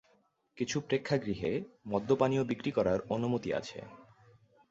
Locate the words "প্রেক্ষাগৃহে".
0.81-1.51